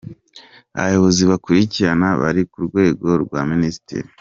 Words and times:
Abayobozi 0.79 1.21
bakurikira 1.31 1.89
bari 2.21 2.41
ku 2.51 2.59
rwego 2.67 3.07
rwa 3.23 3.41
Minisitiri: 3.51 4.09